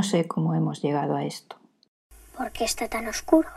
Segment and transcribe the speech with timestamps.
[0.00, 1.56] No sé cómo hemos llegado a esto.
[2.34, 3.50] ¿Por qué está tan oscuro?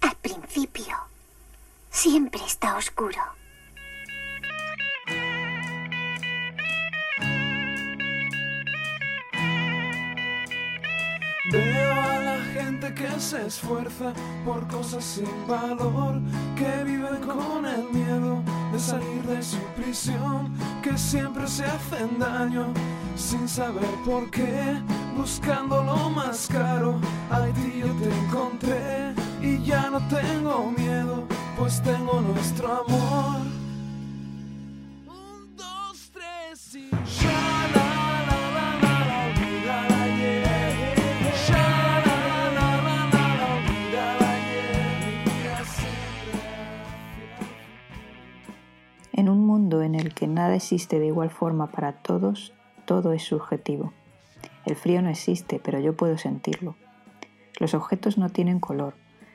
[0.00, 0.94] Al principio,
[1.90, 3.18] siempre está oscuro.
[11.50, 14.12] Veo a la gente que se esfuerza
[14.44, 16.20] por cosas sin valor,
[16.54, 18.40] que vive con el miedo
[18.78, 20.52] salir de su prisión,
[20.82, 22.66] que siempre se hacen daño
[23.16, 24.80] sin saber por qué,
[25.16, 27.00] buscando lo más caro.
[27.30, 31.24] A ti yo te encontré y ya no tengo miedo,
[31.56, 33.57] pues tengo nuestro amor.
[49.70, 52.54] En el que nada existe de igual forma para todos,
[52.86, 53.92] todo es subjetivo.
[54.64, 56.74] El frío no existe, pero yo puedo sentirlo.
[57.60, 58.94] Los objetos no tienen color.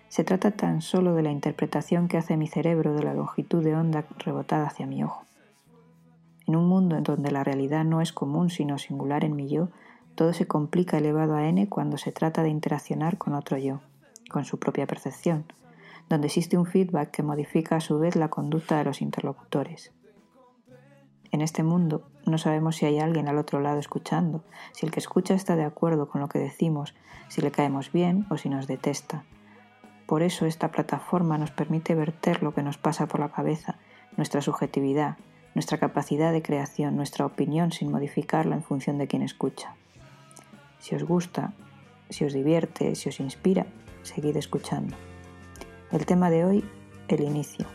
[0.10, 3.76] Se trata tan solo de la interpretación que hace mi cerebro de la longitud de
[3.76, 5.24] onda rebotada hacia mi ojo.
[6.48, 9.70] En un mundo en donde la realidad no es común sino singular en mi yo,
[10.16, 13.82] todo se complica elevado a n cuando se trata de interaccionar con otro yo,
[14.30, 15.46] con su propia percepción,
[16.10, 19.92] donde existe un feedback que modifica a su vez la conducta de los interlocutores.
[21.34, 25.00] En este mundo no sabemos si hay alguien al otro lado escuchando, si el que
[25.00, 26.94] escucha está de acuerdo con lo que decimos,
[27.28, 29.24] si le caemos bien o si nos detesta.
[30.06, 33.80] Por eso esta plataforma nos permite verter lo que nos pasa por la cabeza,
[34.16, 35.18] nuestra subjetividad,
[35.56, 39.74] nuestra capacidad de creación, nuestra opinión sin modificarla en función de quien escucha.
[40.78, 41.54] Si os gusta,
[42.12, 43.66] si os divierte, si os inspira,
[44.04, 44.96] seguid escuchando.
[45.92, 46.64] El tema de hoy,
[47.08, 47.66] el inicio.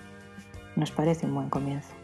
[0.77, 1.98] Nos parece un buen comienzo.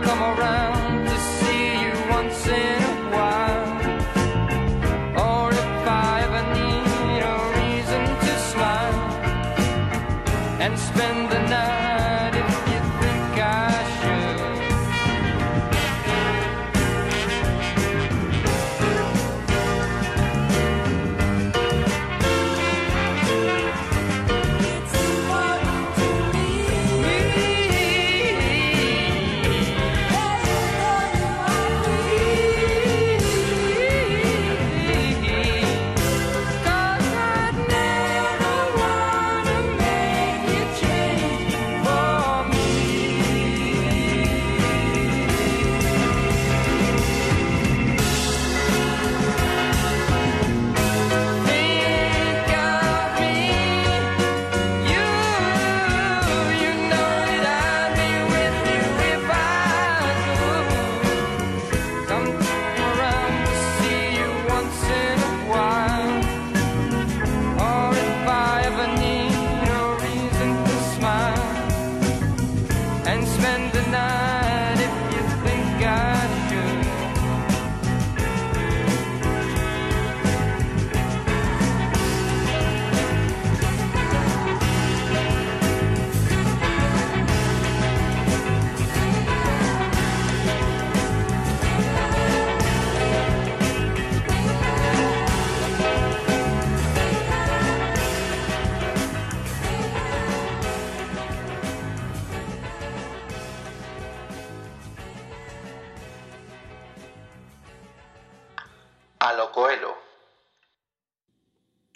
[0.00, 3.72] Come around to see you once in a while.
[5.26, 9.00] Or if I ever need a reason to smile
[10.64, 11.91] and spend the night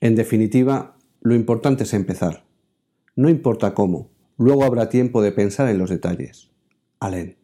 [0.07, 2.45] En definitiva, lo importante es empezar.
[3.17, 6.53] No importa cómo, luego habrá tiempo de pensar en los detalles.
[7.01, 7.39] Alén.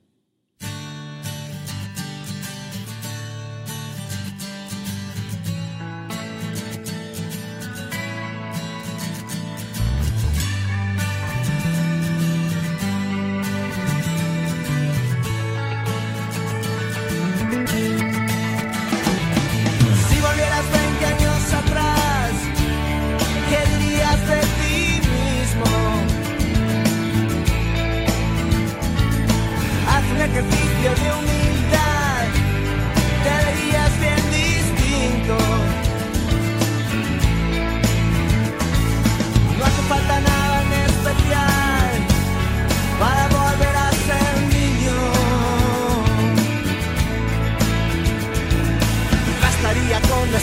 [50.23, 50.39] On the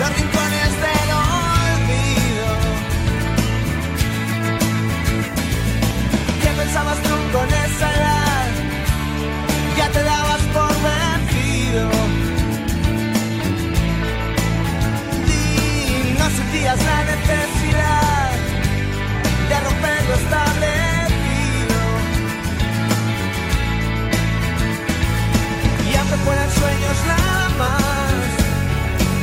[0.00, 0.35] la vita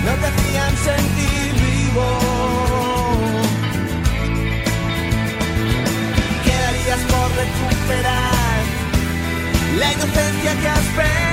[0.05, 2.05] no te hacían sentir vivo.
[6.43, 8.63] ¿Qué harías por recuperar
[9.77, 11.32] la inocencia que has perdido?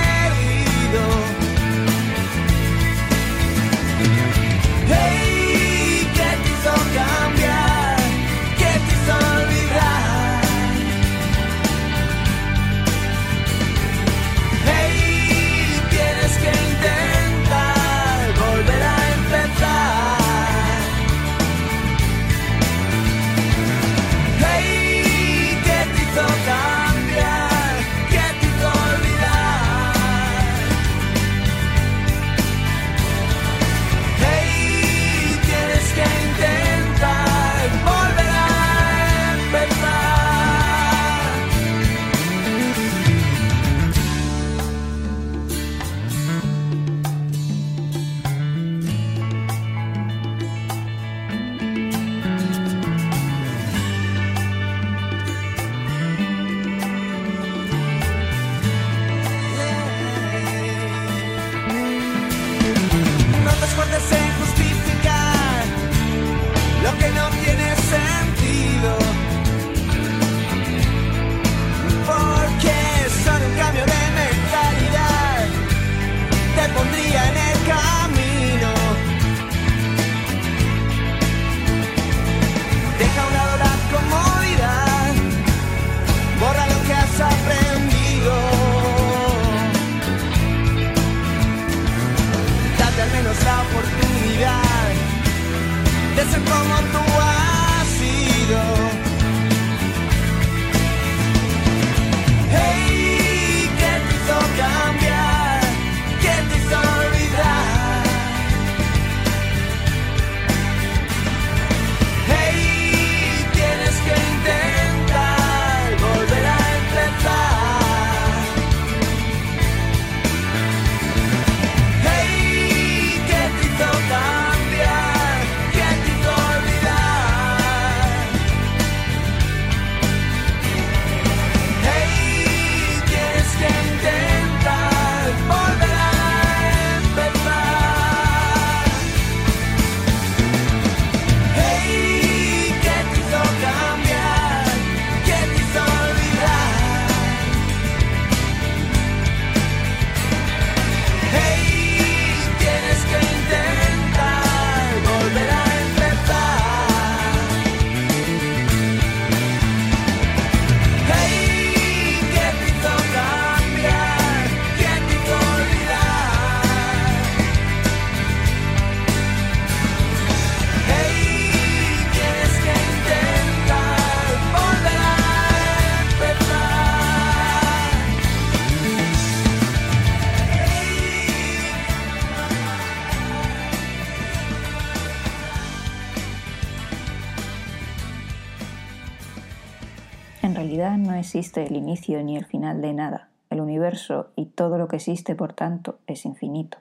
[190.61, 193.29] realidad no existe el inicio ni el final de nada.
[193.49, 196.77] El universo y todo lo que existe, por tanto, es infinito.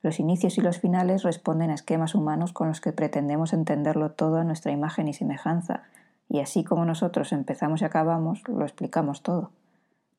[0.00, 4.36] Los inicios y los finales responden a esquemas humanos con los que pretendemos entenderlo todo
[4.36, 5.82] a nuestra imagen y semejanza,
[6.28, 9.50] y así como nosotros empezamos y acabamos, lo explicamos todo.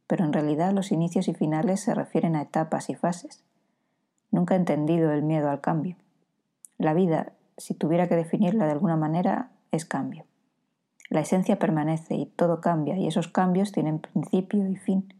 [0.08, 3.42] Pero en realidad los inicios y finales se refieren a etapas y fases.
[4.32, 5.96] Nunca he entendido el miedo al cambio.
[6.78, 10.26] La vida, si tuviera que definirla de alguna manera, es cambio.
[11.12, 15.14] La esencia permanece y todo cambia, y esos cambios tienen principio y fin.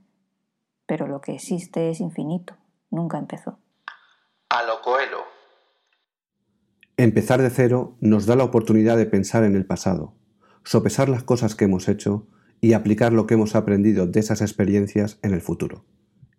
[0.86, 2.56] Pero lo que existe es infinito,
[2.92, 3.60] nunca empezó.
[4.48, 5.18] A lo Coelho.
[6.96, 10.14] Empezar de cero nos da la oportunidad de pensar en el pasado,
[10.64, 12.26] sopesar las cosas que hemos hecho
[12.62, 15.84] y aplicar lo que hemos aprendido de esas experiencias en el futuro.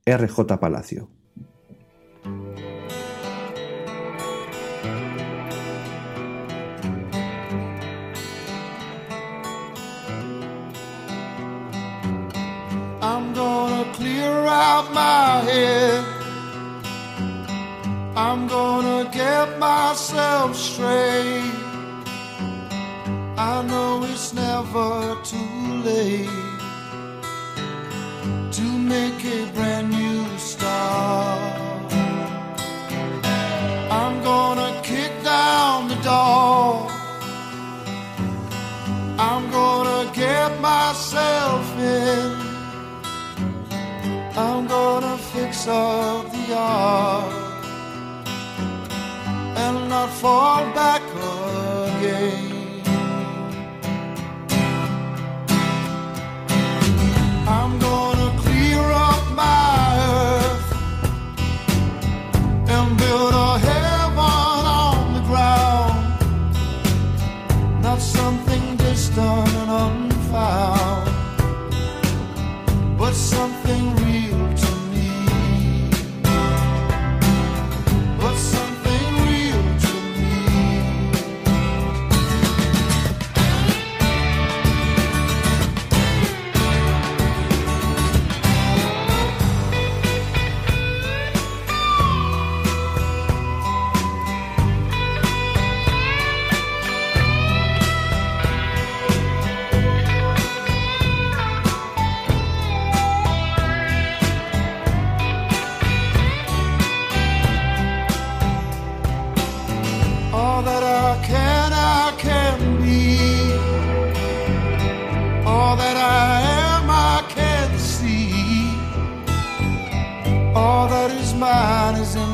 [0.06, 1.10] RJ Palacio.
[14.22, 16.04] Gonna out my head.
[18.16, 21.54] I'm gonna get myself straight.
[23.52, 26.38] I know it's never too late
[28.56, 28.62] to
[28.92, 31.92] make a brand new start.
[33.98, 36.91] I'm gonna kick down the door.
[45.68, 47.32] Up the yard
[49.56, 51.02] and not fall back
[51.98, 52.51] again.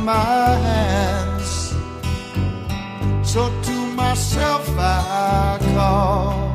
[0.09, 1.75] My hands.
[3.23, 6.48] So to myself I call.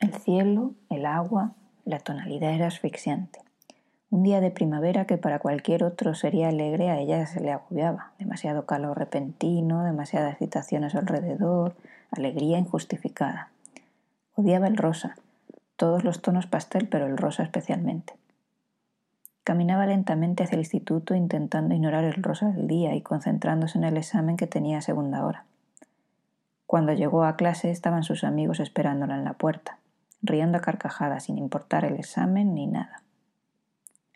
[0.00, 1.52] El cielo, el agua,
[1.84, 3.40] la tonalidad era asfixiante.
[4.10, 8.12] Un día de primavera que para cualquier otro sería alegre, a ella se le agobiaba.
[8.18, 11.74] Demasiado calor repentino, demasiada excitación a su alrededor,
[12.10, 13.50] alegría injustificada.
[14.36, 15.16] Odiaba el rosa,
[15.76, 18.14] todos los tonos pastel, pero el rosa especialmente.
[19.42, 23.96] Caminaba lentamente hacia el instituto intentando ignorar el rosa del día y concentrándose en el
[23.96, 25.44] examen que tenía a segunda hora.
[26.74, 29.78] Cuando llegó a clase estaban sus amigos esperándola en la puerta,
[30.22, 33.04] riendo a carcajadas sin importar el examen ni nada.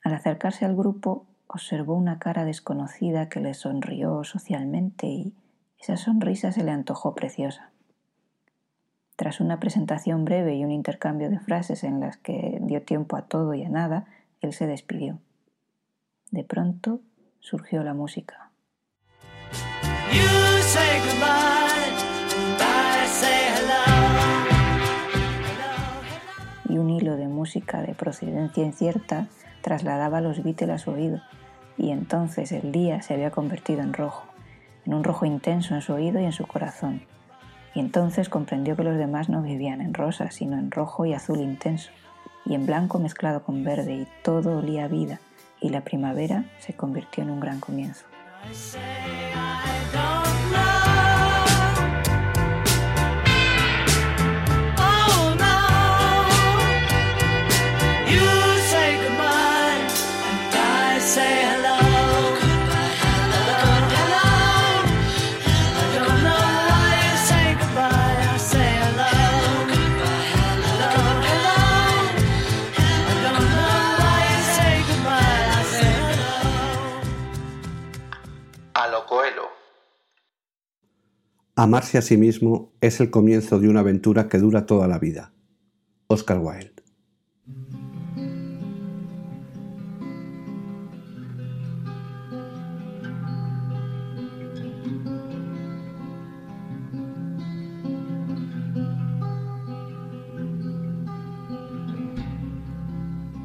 [0.02, 5.34] Al acercarse al grupo, observó una cara desconocida que le sonrió socialmente y
[5.78, 7.70] esa sonrisa se le antojó preciosa.
[9.14, 13.28] Tras una presentación breve y un intercambio de frases en las que dio tiempo a
[13.28, 14.06] todo y a nada,
[14.40, 15.20] él se despidió.
[16.32, 17.02] De pronto
[17.38, 18.50] surgió la música.
[26.78, 29.26] Un hilo de música de procedencia incierta
[29.62, 31.20] trasladaba los Beatles a su oído,
[31.76, 34.28] y entonces el día se había convertido en rojo,
[34.86, 37.02] en un rojo intenso en su oído y en su corazón.
[37.74, 41.40] Y entonces comprendió que los demás no vivían en rosa, sino en rojo y azul
[41.40, 41.90] intenso,
[42.46, 45.18] y en blanco mezclado con verde, y todo olía a vida,
[45.60, 48.04] y la primavera se convirtió en un gran comienzo.
[81.58, 85.32] Amarse a sí mismo es el comienzo de una aventura que dura toda la vida.
[86.06, 86.70] Oscar Wilde.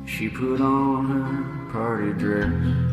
[0.06, 2.93] She put on her party dress.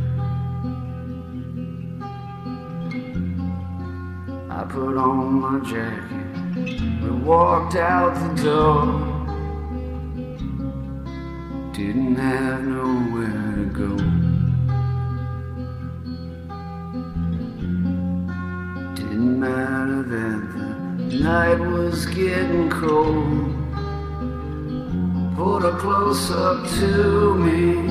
[4.61, 7.03] I put on my jacket.
[7.03, 8.83] We walked out the door.
[11.73, 13.97] Didn't have nowhere to go.
[18.97, 23.55] Didn't matter that the night was getting cold.
[25.37, 27.87] Pulled her close up to me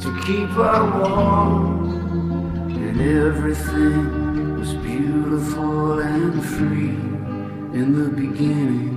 [0.00, 4.17] to keep her warm and everything
[6.58, 6.88] free
[7.78, 8.96] in the beginning.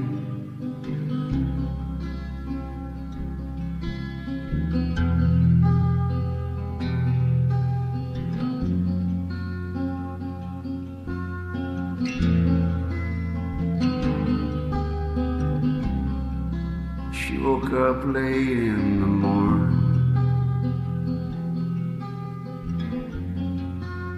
[17.13, 19.77] She woke up late in the morning.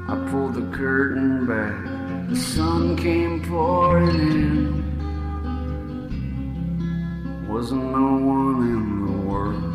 [0.07, 2.02] I pulled the curtain back.
[2.33, 4.81] The sun came pouring in.
[7.47, 9.73] Wasn't no one in the world.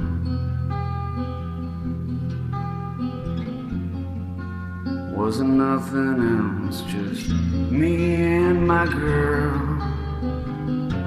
[5.17, 6.19] Wasn't nothing
[6.67, 7.31] else, just
[7.71, 7.95] me
[8.25, 9.61] and my girl.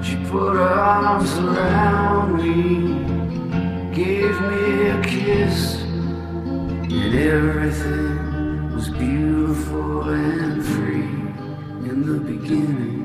[0.02, 2.56] She put her arms around me,
[3.94, 11.01] gave me a kiss, and everything was beautiful and free
[11.92, 13.02] in the beginning.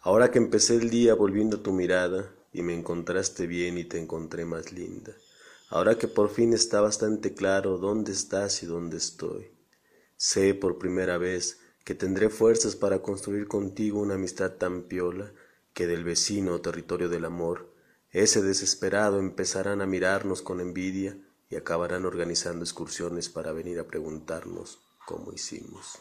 [0.00, 4.46] Ahora que empecé el día volviendo tu mirada y me encontraste bien y te encontré
[4.46, 5.12] más linda.
[5.68, 9.57] Ahora que por fin está bastante claro dónde estás y dónde estoy.
[10.18, 15.32] Sé por primera vez que tendré fuerzas para construir contigo una amistad tan piola
[15.72, 17.72] que del vecino territorio del amor,
[18.10, 21.16] ese desesperado empezarán a mirarnos con envidia
[21.48, 26.00] y acabarán organizando excursiones para venir a preguntarnos cómo hicimos.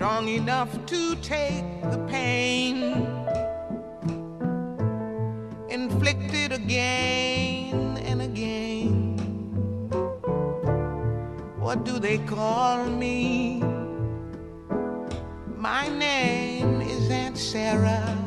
[0.00, 3.06] Strong enough to take the pain
[5.68, 9.18] inflicted again and again.
[11.58, 13.62] What do they call me?
[15.58, 18.19] My name is Aunt Sarah.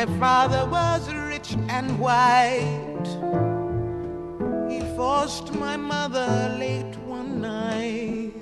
[0.00, 3.04] My father was rich and white.
[4.70, 8.32] He forced my mother late one night.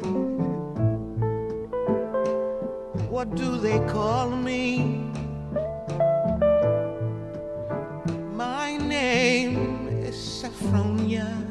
[3.11, 5.11] What do they call me?
[8.35, 11.48] My name is Saffronia.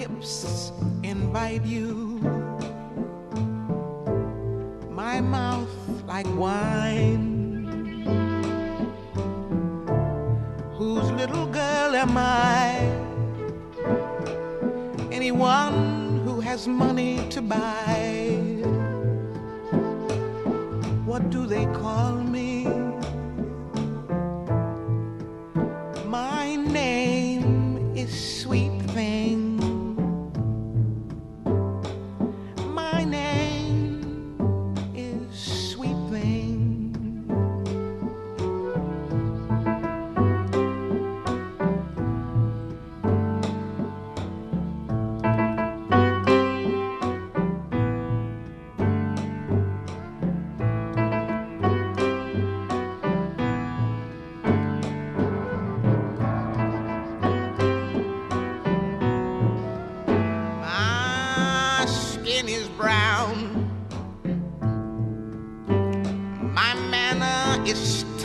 [0.00, 2.18] Hips invite you.
[4.88, 7.28] My mouth like wine.
[10.78, 13.00] Whose little girl am I?
[15.12, 18.32] anyone who has money to buy.
[21.04, 22.79] What do they call me?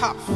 [0.06, 0.35] Tough.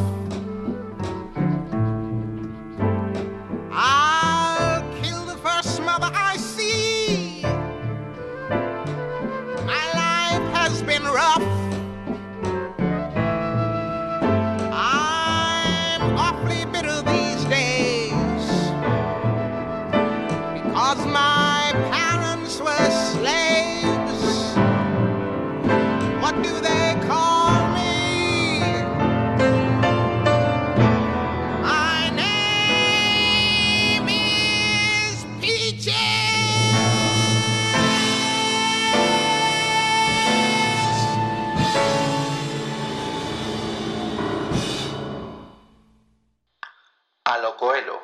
[47.60, 48.00] Coelho.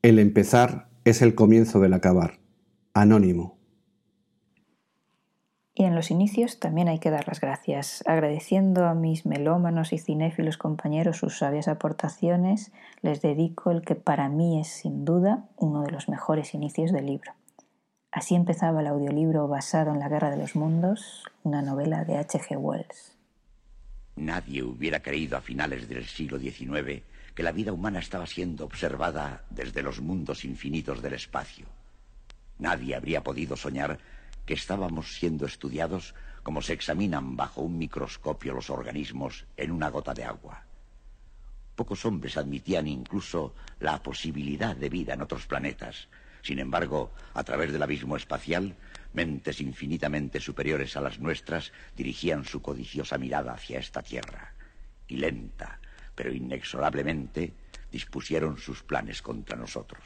[0.00, 2.38] El empezar es el comienzo del acabar.
[2.94, 3.58] Anónimo.
[5.74, 9.98] Y en los inicios también hay que dar las gracias, agradeciendo a mis melómanos y
[9.98, 12.70] cinéfilos compañeros sus sabias aportaciones,
[13.02, 17.06] les dedico el que para mí es sin duda uno de los mejores inicios del
[17.06, 17.32] libro.
[18.12, 22.58] Así empezaba el audiolibro basado en La Guerra de los Mundos, una novela de H.G.
[22.58, 23.18] Wells.
[24.14, 27.02] Nadie hubiera creído a finales del siglo XIX
[27.36, 31.66] que la vida humana estaba siendo observada desde los mundos infinitos del espacio.
[32.58, 33.98] Nadie habría podido soñar
[34.46, 40.14] que estábamos siendo estudiados como se examinan bajo un microscopio los organismos en una gota
[40.14, 40.64] de agua.
[41.74, 46.08] Pocos hombres admitían incluso la posibilidad de vida en otros planetas.
[46.40, 48.76] Sin embargo, a través del abismo espacial,
[49.12, 54.54] mentes infinitamente superiores a las nuestras dirigían su codiciosa mirada hacia esta Tierra.
[55.06, 55.80] Y lenta,
[56.16, 57.52] pero inexorablemente,
[57.92, 60.02] dispusieron sus planes contra nosotros.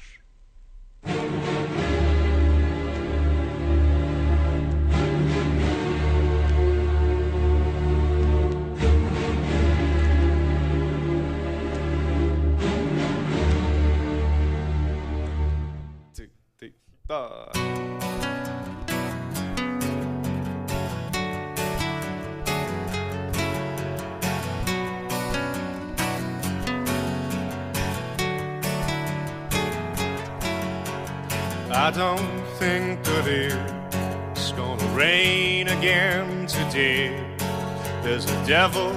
[38.50, 38.90] Devil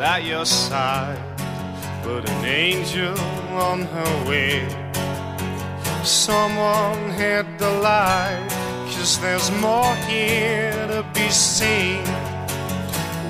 [0.00, 1.18] at your side,
[2.04, 3.18] but an angel
[3.50, 4.62] on her way.
[6.04, 8.46] Someone hit the light,
[8.86, 12.04] cause there's more here to be seen.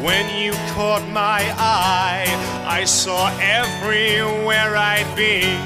[0.04, 2.28] When you caught my eye,
[2.66, 5.64] I saw everywhere I'd been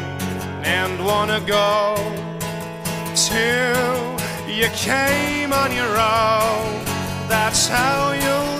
[0.62, 1.96] and wanna go
[3.16, 3.98] till
[4.46, 6.84] you came on your own.
[7.28, 8.57] That's how you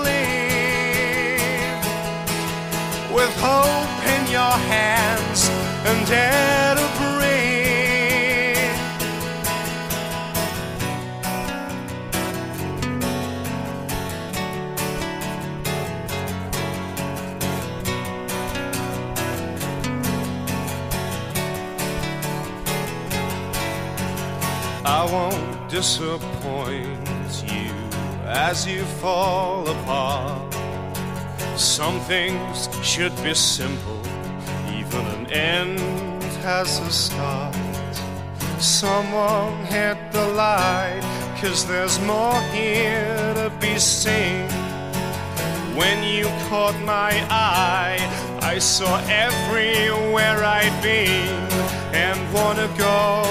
[3.18, 5.48] with hope in your hands
[5.90, 7.48] and air to breathe.
[24.85, 27.72] I won't disappoint you
[28.26, 30.48] as you fall apart.
[31.59, 34.01] Some things should be simple,
[34.73, 37.57] even an end has a start.
[38.61, 41.01] Someone hit the light,
[41.40, 44.49] cause there's more here to be seen.
[45.75, 47.99] When you caught my eye,
[48.40, 51.42] I saw everywhere I'd been
[51.92, 53.25] and wanna go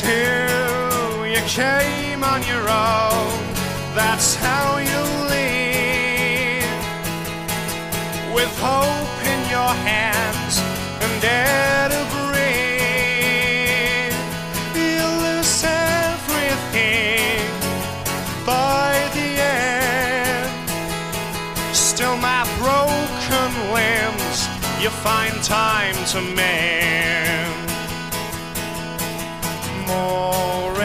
[0.00, 3.54] till you came on your own.
[3.94, 5.55] That's how you live
[8.36, 10.60] with hope in your hands
[11.00, 13.32] and air to breathe.
[14.76, 17.40] You lose everything
[18.44, 20.52] by the end.
[21.74, 24.38] Still, my broken limbs,
[24.82, 27.70] you find time to mend
[29.86, 30.75] more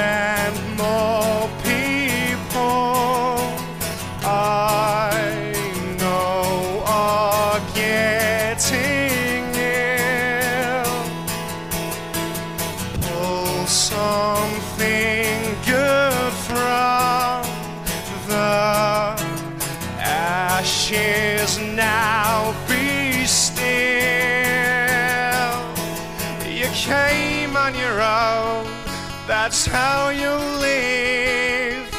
[29.43, 31.89] That's how you live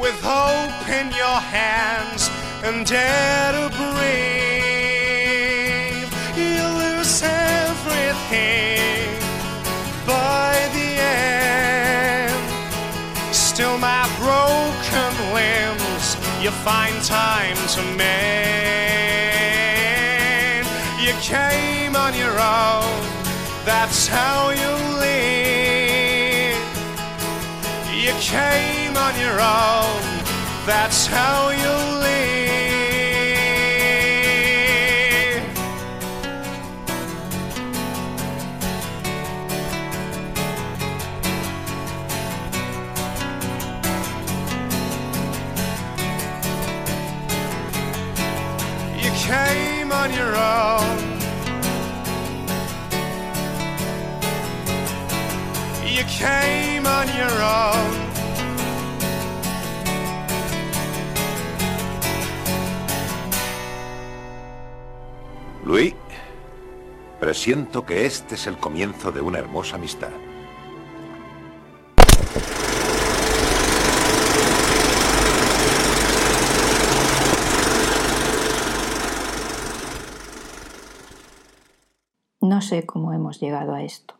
[0.00, 2.28] with hope in your hands
[2.64, 4.10] and dare to breathe.
[6.36, 9.06] You lose everything
[10.04, 12.34] by the end.
[13.32, 18.98] Still, my broken limbs, you find time to mend.
[21.00, 22.98] You came on your own.
[23.64, 24.97] That's how you
[28.20, 30.02] came on your own.
[30.66, 32.18] That's how you live.
[48.96, 50.98] You came on your own.
[55.86, 57.97] You came on your own.
[67.18, 70.10] Presiento que este es el comienzo de una hermosa amistad.
[82.40, 84.17] No sé cómo hemos llegado a esto.